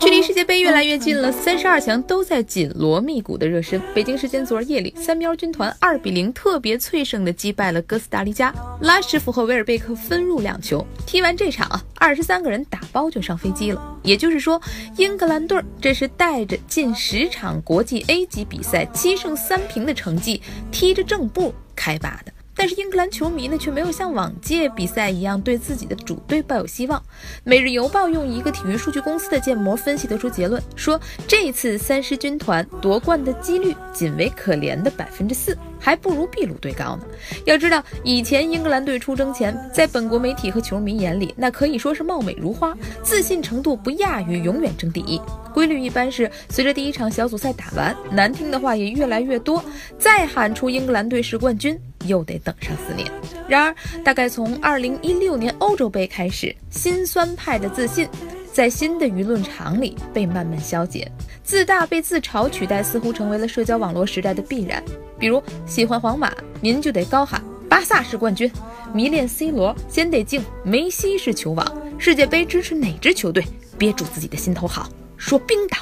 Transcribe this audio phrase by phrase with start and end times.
[0.00, 3.80] 距离世界杯越来越近了，三十二强都在紧锣密鼓的热身。
[3.94, 10.84] 北京时间昨儿夜里，三喵军团二比零特别脆胜的击败了哥斯达黎加，拉什福和维尔贝克分入两球。
[11.06, 13.98] 踢完这场啊，二十三个人打包就上飞机了。
[14.02, 14.60] 也就是说，
[14.96, 20.42] 英格兰队这是带着近十场国际 A 级比赛七胜三平的成绩，
[20.72, 22.32] 踢着正步开拔的。
[22.56, 26.98] 但是英格兰球迷呢，却没有像往届比赛一样对自己的主队抱有希望。
[27.44, 30.98] 《每日邮报》用一个体育数据公司的建模分析得出结论，说
[31.28, 37.04] 这次三狮军团夺冠的几率仅为可怜的百分之四，还不如秘鲁队高呢。
[37.44, 45.20] 要知道，以前英格兰队出征前，在本国媒体和球迷眼里，那可以说是貌美如花，自信程度不亚于永远争第一。
[45.52, 49.62] 规律一般是，随着第一场小组赛打完，难听的话也越来越多，
[49.98, 51.78] 再喊出英格兰队是冠军。
[52.06, 53.10] 又得等上四年。
[53.48, 58.08] 然而，大概从二零一六年欧洲杯开始，心酸派的自信
[58.52, 61.10] 在新的舆论场里被慢慢消解，
[61.44, 64.82] 自大被自嘲取代，似乎成为了社交网络时代的必然。
[65.18, 68.48] 比如，喜欢皇马，您就得高喊巴萨是冠军；
[68.92, 71.82] 迷恋 C 罗，先得敬梅西是球王。
[71.98, 73.44] 世界杯支持哪支球队，
[73.78, 74.88] 憋住自己的心头好。
[75.16, 75.78] 说冰岛，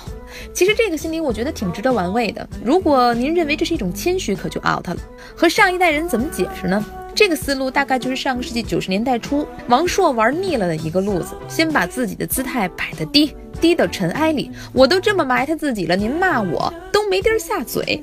[0.52, 2.46] 其实这个心理我觉得挺值得玩味的。
[2.64, 4.96] 如果您认为这是一种谦虚，可就 out 了。
[5.36, 6.84] 和上一代人怎么解释呢？
[7.14, 14.50] 这个思路大概就是上个世纪九十年代初王朔玩腻了的一个路子：先把自己的姿态摆得低，低到尘埃里。
[14.72, 18.02] 我都这么埋汰自己了，您骂我都没地儿下嘴。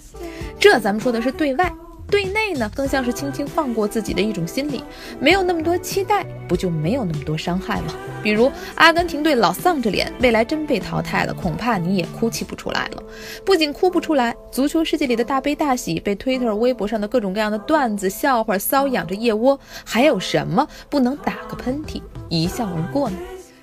[0.58, 1.74] 这咱们说的是对外。
[2.12, 4.84] 对内呢，更像是轻轻放过自己的一种心理，
[5.20, 7.94] 没有那么多期待，不就没有那么多伤害吗？
[8.22, 13.02] 比如阿根廷队老丧着脸，未来真被淘汰了，恐怕你也哭泣不出来了。
[13.46, 23.18] 不仅哭不出来，足球世界里的大悲大喜，被推特、微博上的各种各样的段子、笑话搔痒着腋窝，还有什么不能打个喷嚏一笑而过呢？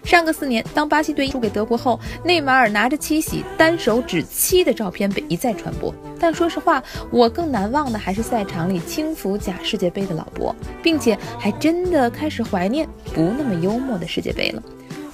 [0.08, 5.94] 上个四年，当巴西队输给德国后，内马尔拿着七喜单手指七的照片被一再传播。
[6.18, 14.62] 但说实话，我更难忘的还是赛场里轻浮假世界杯的老伯，并且还真的开始怀念不那么幽默的世界杯了。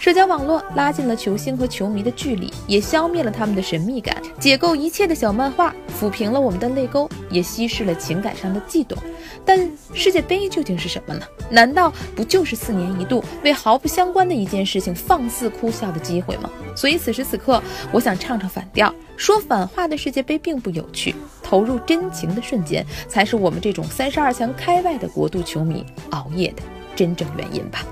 [0.04, 4.14] 社交网络拉近了球星和球迷的距离，也消灭了他们的神秘感。
[4.38, 8.98] 解构一切的小漫画抚平了我们的泪沟，也稀释了情感上的悸动。
[9.46, 11.24] 但世界杯究竟是什么呢？
[11.48, 16.50] 难道不就是四年一度为毫不相关的一件事情放肆哭笑的机会吗？
[16.76, 21.14] 所以此时此刻，我想唱唱反调，说反话的世界杯并不有趣。
[21.42, 26.62] 投入真情的瞬间，才是我们这种三十二强开外的国度球迷熬夜的
[26.94, 27.86] 真正原因吧。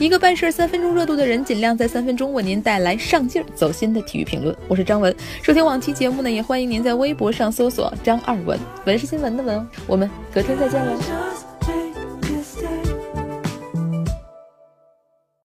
[0.00, 4.56] 一个办事三分钟热度的人，尽量在三分钟为您带来上劲儿、走心的体育评论。
[4.66, 9.68] 我是张文，收听往期节目呢，也欢迎您在微博上搜索“张二文”，文是新闻的文。
[9.86, 11.19] 我们隔天再见喽。